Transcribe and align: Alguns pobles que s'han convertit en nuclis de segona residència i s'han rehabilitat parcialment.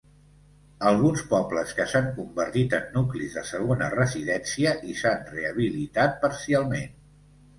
Alguns 0.91 1.23
pobles 1.33 1.73
que 1.79 1.85
s'han 1.91 2.07
convertit 2.15 2.73
en 2.77 2.87
nuclis 2.95 3.37
de 3.39 3.43
segona 3.51 3.91
residència 3.95 4.71
i 4.93 4.97
s'han 5.01 5.21
rehabilitat 5.35 6.17
parcialment. 6.27 6.97